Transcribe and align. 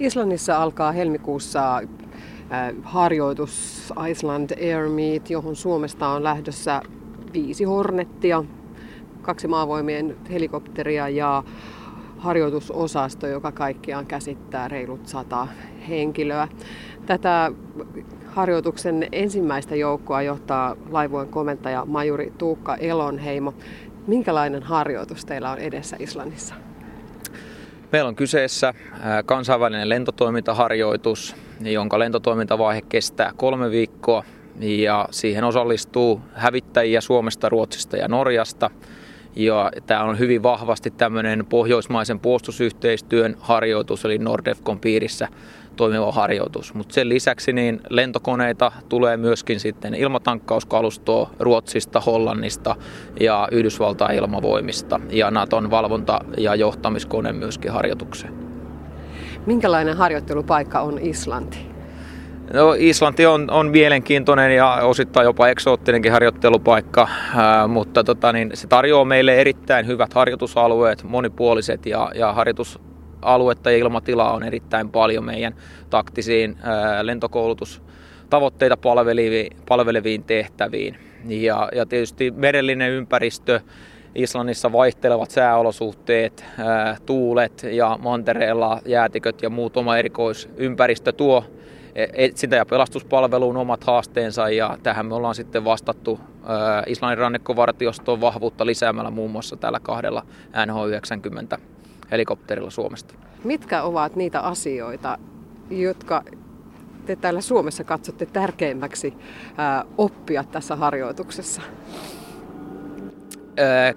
Islannissa 0.00 0.62
alkaa 0.62 0.92
helmikuussa 0.92 1.76
äh, 1.76 1.84
harjoitus 2.82 3.92
Iceland 4.10 4.50
Air 4.50 4.88
Meet, 4.88 5.30
johon 5.30 5.56
Suomesta 5.56 6.08
on 6.08 6.24
lähdössä 6.24 6.82
viisi 7.32 7.64
Hornettia, 7.64 8.44
kaksi 9.22 9.48
maavoimien 9.48 10.16
helikopteria 10.30 11.08
ja 11.08 11.42
harjoitusosasto, 12.18 13.26
joka 13.26 13.52
kaikkiaan 13.52 14.06
käsittää 14.06 14.68
reilut 14.68 15.06
sata 15.06 15.48
henkilöä. 15.88 16.48
Tätä 17.06 17.52
harjoituksen 18.26 19.06
ensimmäistä 19.12 19.76
joukkoa 19.76 20.22
johtaa 20.22 20.76
laivueen 20.90 21.28
komentaja 21.28 21.84
majuri 21.84 22.32
Tuukka 22.38 22.74
Elonheimo. 22.76 23.54
Minkälainen 24.06 24.62
harjoitus 24.62 25.24
teillä 25.24 25.50
on 25.50 25.58
edessä 25.58 25.96
Islannissa? 26.00 26.65
Meillä 27.92 28.08
on 28.08 28.16
kyseessä 28.16 28.74
kansainvälinen 29.26 29.88
lentotoimintaharjoitus, 29.88 31.36
jonka 31.60 31.98
lentotoimintavaihe 31.98 32.82
kestää 32.82 33.32
kolme 33.36 33.70
viikkoa 33.70 34.24
ja 34.60 35.08
siihen 35.10 35.44
osallistuu 35.44 36.20
hävittäjiä 36.34 37.00
Suomesta, 37.00 37.48
Ruotsista 37.48 37.96
ja 37.96 38.08
Norjasta. 38.08 38.70
Ja 39.36 39.70
tämä 39.86 40.02
on 40.02 40.18
hyvin 40.18 40.42
vahvasti 40.42 40.90
tämmöinen 40.90 41.46
pohjoismaisen 41.46 42.20
puolustusyhteistyön 42.20 43.36
harjoitus, 43.40 44.04
eli 44.04 44.18
Nordefcon 44.18 44.80
piirissä 44.80 45.28
toimiva 45.76 46.12
harjoitus. 46.12 46.74
Mutta 46.74 46.94
sen 46.94 47.08
lisäksi 47.08 47.52
niin 47.52 47.80
lentokoneita 47.90 48.72
tulee 48.88 49.16
myöskin 49.16 49.60
sitten 49.60 49.94
ilmatankkauskalustoa 49.94 51.30
Ruotsista, 51.40 52.00
Hollannista 52.00 52.76
ja 53.20 53.48
Yhdysvaltain 53.52 54.18
ilmavoimista 54.18 55.00
ja 55.10 55.30
Naton 55.30 55.70
valvonta- 55.70 56.24
ja 56.38 56.54
johtamiskone 56.54 57.32
myöskin 57.32 57.72
harjoitukseen. 57.72 58.32
Minkälainen 59.46 59.96
harjoittelupaikka 59.96 60.80
on 60.80 60.98
Islanti? 60.98 61.58
No, 62.52 62.74
Islanti 62.78 63.26
on, 63.26 63.50
on 63.50 63.70
mielenkiintoinen 63.70 64.56
ja 64.56 64.72
osittain 64.74 65.24
jopa 65.24 65.48
eksoottinenkin 65.48 66.12
harjoittelupaikka, 66.12 67.08
ää, 67.36 67.66
mutta 67.68 68.04
tota, 68.04 68.32
niin 68.32 68.50
se 68.54 68.66
tarjoaa 68.66 69.04
meille 69.04 69.34
erittäin 69.34 69.86
hyvät 69.86 70.14
harjoitusalueet, 70.14 71.02
monipuoliset 71.02 71.86
ja, 71.86 72.10
ja 72.14 72.32
harjoitus, 72.32 72.80
aluetta 73.22 73.70
ja 73.70 73.76
ilmatilaa 73.76 74.32
on 74.32 74.42
erittäin 74.42 74.90
paljon 74.90 75.24
meidän 75.24 75.54
taktisiin 75.90 76.56
lentokoulutustavoitteita 77.02 78.76
palveleviin, 78.76 79.56
palveleviin 79.68 80.24
tehtäviin. 80.24 80.98
Ja, 81.28 81.68
ja 81.74 81.86
tietysti 81.86 82.30
merellinen 82.30 82.90
ympäristö, 82.90 83.60
Islannissa 84.14 84.72
vaihtelevat 84.72 85.30
sääolosuhteet, 85.30 86.44
tuulet 87.06 87.62
ja 87.62 87.98
mantereella 88.02 88.80
jäätiköt 88.86 89.42
ja 89.42 89.50
muut 89.50 89.76
oma 89.76 89.96
erikoisympäristö 89.96 91.12
tuo 91.12 91.44
e, 91.94 92.06
etsintä- 92.14 92.56
ja 92.56 92.66
pelastuspalveluun 92.66 93.56
omat 93.56 93.84
haasteensa 93.84 94.48
ja 94.48 94.78
tähän 94.82 95.06
me 95.06 95.14
ollaan 95.14 95.34
sitten 95.34 95.64
vastattu 95.64 96.20
Islannin 96.86 97.18
rannikkovartioston 97.18 98.20
vahvuutta 98.20 98.66
lisäämällä 98.66 99.10
muun 99.10 99.30
muassa 99.30 99.56
tällä 99.56 99.80
kahdella 99.80 100.22
NH90 100.52 101.58
helikopterilla 102.10 102.70
Suomesta. 102.70 103.14
Mitkä 103.44 103.82
ovat 103.82 104.16
niitä 104.16 104.40
asioita, 104.40 105.18
jotka 105.70 106.22
te 107.06 107.16
täällä 107.16 107.40
Suomessa 107.40 107.84
katsotte 107.84 108.26
tärkeimmäksi 108.26 109.14
oppia 109.98 110.44
tässä 110.44 110.76
harjoituksessa? 110.76 111.62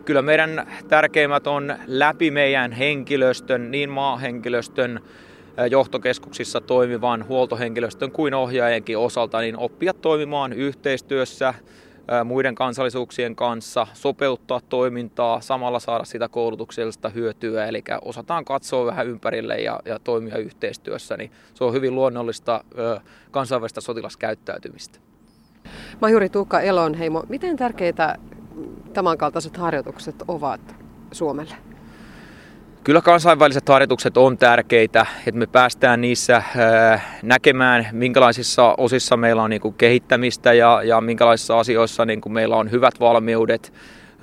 Kyllä 0.05 0.21
meidän 0.21 0.67
tärkeimmät 0.87 1.47
on 1.47 1.75
läpi 1.87 2.31
meidän 2.31 2.71
henkilöstön, 2.71 3.71
niin 3.71 3.89
maahenkilöstön, 3.89 4.99
johtokeskuksissa 5.71 6.61
toimivan 6.61 7.27
huoltohenkilöstön 7.27 8.11
kuin 8.11 8.33
ohjaajienkin 8.33 8.97
osalta, 8.97 9.41
niin 9.41 9.57
oppia 9.57 9.93
toimimaan 9.93 10.53
yhteistyössä, 10.53 11.53
muiden 12.25 12.55
kansallisuuksien 12.55 13.35
kanssa, 13.35 13.87
sopeuttaa 13.93 14.61
toimintaa, 14.69 15.41
samalla 15.41 15.79
saada 15.79 16.03
sitä 16.03 16.27
koulutuksellista 16.27 17.09
hyötyä, 17.09 17.65
eli 17.65 17.83
osataan 18.01 18.45
katsoa 18.45 18.85
vähän 18.85 19.07
ympärille 19.07 19.55
ja, 19.55 19.79
ja 19.85 19.99
toimia 19.99 20.37
yhteistyössä, 20.37 21.17
niin 21.17 21.31
se 21.53 21.63
on 21.63 21.73
hyvin 21.73 21.95
luonnollista 21.95 22.63
kansainvälistä 23.31 23.81
sotilaskäyttäytymistä. 23.81 24.99
Majuri 26.01 26.29
Tuukka 26.29 26.59
Elonheimo, 26.59 27.23
miten 27.29 27.57
tärkeitä 27.57 28.15
tämänkaltaiset 28.93 29.57
harjoitukset 29.57 30.15
ovat 30.27 30.75
Suomelle? 31.11 31.68
Kyllä 32.83 33.01
kansainväliset 33.01 33.69
harjoitukset 33.69 34.17
on 34.17 34.37
tärkeitä, 34.37 35.05
että 35.27 35.39
me 35.39 35.47
päästään 35.47 36.01
niissä 36.01 36.35
äh, 36.35 37.19
näkemään, 37.23 37.87
minkälaisissa 37.91 38.75
osissa 38.77 39.17
meillä 39.17 39.43
on 39.43 39.49
niin 39.49 39.73
kehittämistä 39.77 40.53
ja, 40.53 40.83
ja 40.83 41.01
minkälaisissa 41.01 41.59
asioissa 41.59 42.05
niin 42.05 42.21
meillä 42.29 42.55
on 42.55 42.71
hyvät 42.71 42.99
valmiudet. 42.99 43.73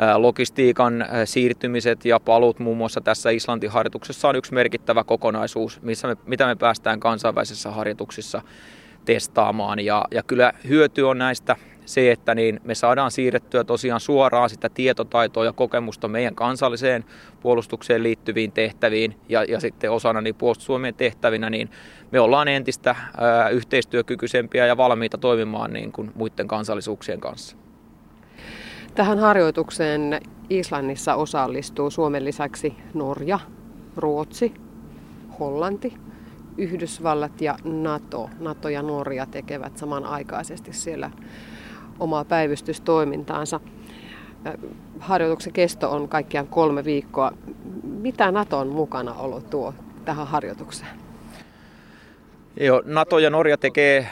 Äh, 0.03 0.17
logistiikan 0.17 1.03
äh, 1.03 1.09
siirtymiset 1.25 2.05
ja 2.05 2.21
palut 2.21 2.59
muun 2.59 2.77
muassa 2.77 3.01
tässä 3.01 3.31
Islantin 3.31 3.71
harjoituksessa 3.71 4.29
on 4.29 4.37
yksi 4.37 4.55
merkittävä 4.55 5.05
kokonaisuus, 5.05 5.83
missä 5.83 6.09
me, 6.09 6.17
mitä 6.27 6.47
me 6.47 6.57
päästään 6.57 7.01
kansainvälisissä 7.01 7.71
harjoituksissa 7.71 8.43
testaamaan. 9.05 9.81
Ja, 9.81 10.05
ja 10.11 10.23
kyllä 10.23 10.53
hyöty 10.69 11.03
on 11.03 11.19
näistä 11.19 11.57
se, 11.87 12.11
että 12.11 12.35
niin 12.35 12.61
me 12.65 12.75
saadaan 12.75 13.11
siirrettyä 13.11 13.65
tosiaan 13.65 14.01
suoraan 14.01 14.51
sitä 14.51 14.69
tietotaitoa 14.69 15.45
ja 15.45 15.53
kokemusta 15.53 16.09
meidän 16.09 16.35
kansalliseen 16.35 17.05
puolustukseen 17.41 18.03
liittyviin 18.03 18.53
tehtäviin 18.53 19.17
ja, 19.29 19.45
ja 19.45 19.61
sitten 19.61 19.91
osana 19.91 20.21
niin 20.21 20.35
puolustussuomien 20.35 20.95
tehtävinä, 20.95 21.51
niin 21.51 21.71
me 22.11 22.21
ollaan 22.21 22.49
entistä 22.49 22.97
ää, 23.21 23.49
yhteistyökykyisempiä 23.49 24.67
ja 24.67 24.77
valmiita 24.77 25.19
toimimaan 25.19 25.73
niin 25.73 25.93
kuin 25.93 26.13
muiden 26.15 26.49
kansallisuuksien 26.49 27.21
kanssa. 27.21 27.57
Tähän 28.95 29.19
harjoitukseen 29.19 30.21
Islannissa 30.51 31.15
osallistuu 31.15 31.91
Suomen 31.91 32.25
lisäksi 32.25 32.75
Norja, 32.95 33.39
Ruotsi, 33.97 34.55
Hollanti, 35.41 35.95
Yhdysvallat 36.59 37.41
ja 37.41 37.57
NATO. 37.65 38.31
NATO 38.41 38.69
ja 38.69 38.83
Norja 38.83 39.27
tekevät 39.27 39.79
samanaikaisesti 39.79 40.73
siellä 40.73 41.11
omaa 42.01 42.25
päivystystoimintaansa. 42.25 43.61
Harjoituksen 45.01 45.53
kesto 45.53 45.91
on 45.91 46.09
kaikkiaan 46.09 46.47
kolme 46.47 46.85
viikkoa. 46.85 47.33
Mitä 47.83 48.31
Naton 48.31 48.69
mukana 48.69 49.15
olo 49.15 49.41
tuo 49.41 49.75
tähän 50.05 50.27
harjoitukseen? 50.27 51.06
Joo, 52.61 52.83
NATO 52.85 53.19
ja 53.19 53.31
Norja 53.31 53.57
tekee 53.57 54.09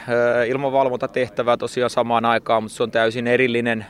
ilmavalvontatehtävää 0.47 1.57
tosiaan 1.57 1.89
samaan 1.89 2.25
aikaan, 2.25 2.63
mutta 2.63 2.75
se 2.75 2.83
on 2.83 2.91
täysin 2.91 3.27
erillinen 3.27 3.85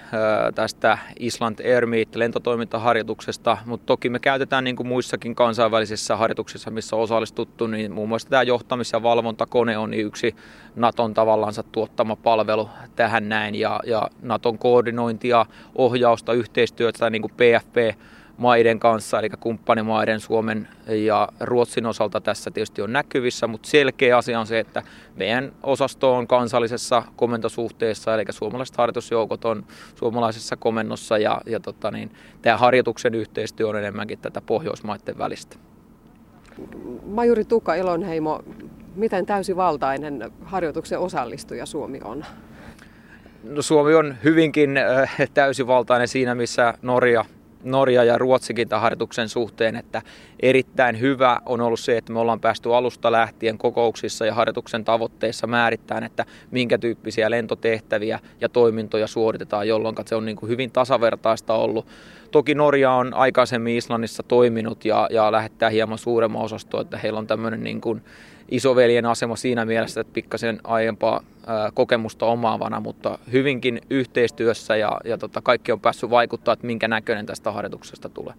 tästä 0.56 0.98
Island 1.20 1.60
Air 1.60 1.86
Meet 1.86 2.16
lentotoimintaharjoituksesta. 2.16 3.58
Mutta 3.66 3.86
toki 3.86 4.10
me 4.10 4.20
käytetään 4.20 4.64
niin 4.64 4.76
kuin 4.76 4.88
muissakin 4.88 5.36
kansainvälisissä 5.36 6.16
harjoituksissa, 6.16 6.72
missä 6.72 6.96
on 6.96 7.02
osallistuttu, 7.02 7.68
niin 7.68 7.92
muun 7.92 8.10
muassa 8.10 8.30
tämä 8.30 8.44
johtamis- 8.44 8.94
ja 8.94 9.04
valvontakone 9.04 9.78
on 9.78 9.92
niin 9.92 10.06
yksi 10.06 10.36
Naton 10.76 11.14
tavallaansa 11.14 11.64
tuottama 11.64 12.16
palvelu 12.16 12.70
tähän 12.96 13.30
näin. 13.30 13.56
Ja, 13.56 13.80
ja 13.86 14.10
Naton 14.22 14.58
koordinointia, 14.58 15.46
ohjausta, 15.76 16.34
yhteistyötä, 16.34 17.10
niin 17.10 17.22
kuin 17.22 17.34
PFP 17.34 18.00
maiden 18.38 18.80
kanssa, 18.80 19.20
eli 19.20 19.30
kumppanimaiden 19.40 20.20
Suomen 20.20 20.68
ja 20.88 21.30
Ruotsin 21.40 21.86
osalta 21.86 22.22
tässä 22.22 22.52
tietysti 22.52 22.82
on 22.82 22.94
näkyvissä, 22.94 23.48
mutta 23.48 23.70
selkeä 23.70 24.18
asia 24.18 24.40
on 24.40 24.48
se, 24.48 24.60
että 24.60 24.84
meidän 25.16 25.52
osasto 25.64 26.16
on 26.16 26.28
kansallisessa 26.28 27.04
komentosuhteessa, 27.16 28.14
eli 28.14 28.24
suomalaiset 28.30 28.78
harjoitusjoukot 28.78 29.46
on 29.46 29.66
suomalaisessa 29.96 30.58
komennossa 30.58 31.18
ja, 31.18 31.42
ja 31.46 31.60
tota 31.60 31.92
niin, 31.92 32.12
tämä 32.42 32.58
harjoituksen 32.58 33.16
yhteistyö 33.16 33.68
on 33.68 33.76
enemmänkin 33.76 34.20
tätä 34.20 34.42
Pohjoismaiden 34.42 35.18
välistä. 35.18 35.56
Majuri 37.06 37.46
Tuka 37.46 37.76
Elonheimo, 37.76 38.44
miten 38.96 39.26
täysivaltainen 39.26 40.32
harjoituksen 40.44 41.00
osallistuja 41.00 41.66
Suomi 41.66 42.00
on? 42.04 42.26
No, 43.44 43.62
Suomi 43.62 43.94
on 43.94 44.16
hyvinkin 44.24 44.78
äh, 44.78 45.16
täysivaltainen 45.34 46.08
siinä, 46.08 46.36
missä 46.36 46.74
Norja 46.82 47.26
Norja 47.66 48.04
ja 48.04 48.18
Ruotsikin 48.18 48.70
tämän 48.70 48.82
harjoituksen 48.82 49.30
suhteen, 49.30 49.76
että 49.76 50.02
erittäin 50.40 51.00
hyvä 51.00 51.40
on 51.46 51.62
ollut 51.62 51.80
se, 51.80 51.98
että 51.98 52.14
me 52.14 52.20
ollaan 52.20 52.40
päästy 52.40 52.76
alusta 52.76 53.12
lähtien 53.12 53.58
kokouksissa 53.58 54.26
ja 54.26 54.34
harjoituksen 54.34 54.86
tavoitteissa 54.86 55.48
määrittämään, 55.48 56.04
että 56.04 56.26
minkä 56.52 56.78
tyyppisiä 56.78 57.32
lentotehtäviä 57.32 58.20
ja 58.42 58.50
toimintoja 58.50 59.08
suoritetaan, 59.08 59.68
jolloin 59.68 59.96
se 60.06 60.16
on 60.16 60.26
niin 60.26 60.38
kuin 60.38 60.50
hyvin 60.50 60.72
tasavertaista 60.72 61.54
ollut. 61.54 61.88
Toki 62.32 62.56
Norja 62.56 62.92
on 62.92 63.14
aikaisemmin 63.14 63.78
Islannissa 63.78 64.24
toiminut 64.24 64.86
ja, 64.86 65.08
ja 65.12 65.32
lähettää 65.32 65.70
hieman 65.70 65.98
suuremman 65.98 66.42
osastoa, 66.42 66.82
että 66.82 66.98
heillä 66.98 67.20
on 67.20 67.28
tämmöinen 67.28 67.64
niin 67.64 67.82
kuin 67.82 68.02
isoveljen 68.50 69.06
asema 69.06 69.36
siinä 69.36 69.66
mielessä, 69.66 70.02
että 70.02 70.14
pikkasen 70.14 70.60
aiempaa 70.64 71.24
kokemusta 71.74 72.26
omaavana, 72.26 72.80
mutta 72.80 73.20
hyvinkin 73.32 73.82
yhteistyössä 73.90 74.76
ja, 74.76 75.00
ja 75.06 75.18
tota, 75.18 75.42
kaikki 75.42 75.72
on 75.72 75.80
päässyt 75.80 76.10
vaikuttaa, 76.10 76.54
että 76.54 76.68
minkä 76.68 76.88
näköinen 76.88 77.26
tästä 77.26 77.52
harjoituksesta 77.52 78.10
tulee. 78.10 78.34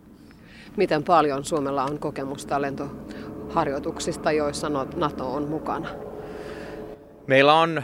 Miten 0.77 1.05
paljon 1.05 1.45
Suomella 1.45 1.85
on 1.85 1.99
kokemusta 1.99 2.63
lentoharjoituksista 2.63 3.55
harjoituksista, 3.55 4.33
joissa 4.33 4.69
NATO 4.97 5.33
on 5.35 5.49
mukana? 5.49 5.89
Meillä 7.27 7.55
on 7.55 7.83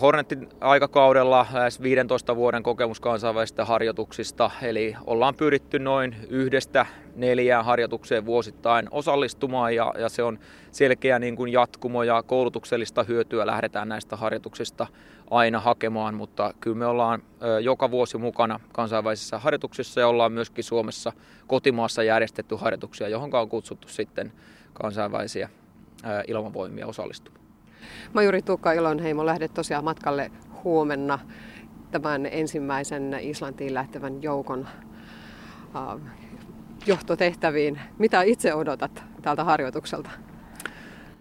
Hornetin 0.00 0.48
aikakaudella 0.60 1.46
lähes 1.52 1.82
15 1.82 2.36
vuoden 2.36 2.62
kokemus 2.62 3.00
kansainvälisistä 3.00 3.64
harjoituksista, 3.64 4.50
eli 4.62 4.96
ollaan 5.06 5.34
pyritty 5.34 5.78
noin 5.78 6.16
yhdestä 6.28 6.86
neljään 7.16 7.64
harjoitukseen 7.64 8.26
vuosittain 8.26 8.88
osallistumaan 8.90 9.74
ja, 9.74 9.94
ja 9.98 10.08
se 10.08 10.22
on 10.22 10.38
selkeä 10.70 11.18
niin 11.18 11.36
kuin 11.36 11.52
jatkumo 11.52 12.02
ja 12.02 12.22
koulutuksellista 12.22 13.02
hyötyä 13.04 13.46
lähdetään 13.46 13.88
näistä 13.88 14.16
harjoituksista 14.16 14.86
aina 15.30 15.60
hakemaan, 15.60 16.14
mutta 16.14 16.54
kyllä 16.60 16.76
me 16.76 16.86
ollaan 16.86 17.22
joka 17.62 17.90
vuosi 17.90 18.18
mukana 18.18 18.60
kansainvälisissä 18.72 19.38
harjoituksissa 19.38 20.00
ja 20.00 20.08
ollaan 20.08 20.32
myöskin 20.32 20.64
Suomessa 20.64 21.12
kotimaassa 21.46 22.02
järjestetty 22.02 22.56
harjoituksia, 22.56 23.08
johon 23.08 23.30
on 23.34 23.48
kutsuttu 23.48 23.88
sitten 23.88 24.32
kansainvälisiä 24.72 25.48
ilmavoimia 26.28 26.86
osallistumaan. 26.86 27.41
Majuri 28.12 28.42
Tuukka 28.42 28.72
Ilonheimo, 28.72 29.26
lähdet 29.26 29.54
tosiaan 29.54 29.84
matkalle 29.84 30.30
huomenna 30.64 31.18
tämän 31.90 32.26
ensimmäisen 32.26 33.16
Islantiin 33.20 33.74
lähtevän 33.74 34.22
joukon 34.22 34.68
uh, 35.74 36.00
johtotehtäviin. 36.86 37.80
Mitä 37.98 38.22
itse 38.22 38.54
odotat 38.54 39.04
tältä 39.22 39.44
harjoitukselta? 39.44 40.10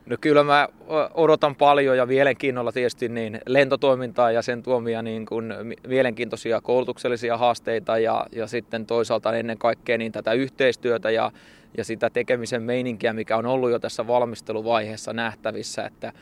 No 0.05 0.17
kyllä 0.21 0.43
mä 0.43 0.67
odotan 1.13 1.55
paljon 1.55 1.97
ja 1.97 2.05
mielenkiinnolla 2.05 2.71
tietysti 2.71 3.09
niin 3.09 3.41
lentotoimintaa 3.47 4.31
ja 4.31 4.41
sen 4.41 4.63
tuomia 4.63 5.01
niin 5.01 5.25
kuin 5.25 5.53
mielenkiintoisia 5.87 6.61
koulutuksellisia 6.61 7.37
haasteita 7.37 7.97
ja, 7.97 8.25
ja 8.31 8.47
sitten 8.47 8.85
toisaalta 8.85 9.35
ennen 9.35 9.57
kaikkea 9.57 9.97
niin 9.97 10.11
tätä 10.11 10.33
yhteistyötä 10.33 11.11
ja, 11.11 11.31
ja 11.77 11.83
sitä 11.83 12.09
tekemisen 12.09 12.63
meininkiä, 12.63 13.13
mikä 13.13 13.37
on 13.37 13.45
ollut 13.45 13.71
jo 13.71 13.79
tässä 13.79 14.07
valmisteluvaiheessa 14.07 15.13
nähtävissä, 15.13 15.85
että 15.85 16.13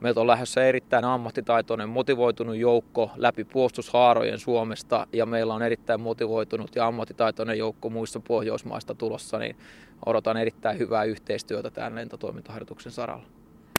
Meiltä 0.00 0.20
on 0.20 0.26
lähdössä 0.26 0.64
erittäin 0.64 1.04
ammattitaitoinen, 1.04 1.88
motivoitunut 1.88 2.56
joukko 2.56 3.10
läpi 3.16 3.44
puolustushaarojen 3.44 4.38
Suomesta 4.38 5.06
ja 5.12 5.26
meillä 5.26 5.54
on 5.54 5.62
erittäin 5.62 6.00
motivoitunut 6.00 6.76
ja 6.76 6.86
ammattitaitoinen 6.86 7.58
joukko 7.58 7.90
muista 7.90 8.20
Pohjoismaista 8.20 8.94
tulossa, 8.94 9.38
niin 9.38 9.56
odotan 10.06 10.36
erittäin 10.36 10.78
hyvää 10.78 11.04
yhteistyötä 11.04 11.70
tämän 11.70 11.94
lentotoimintaharjoituksen 11.94 12.92
saralla. 12.92 13.26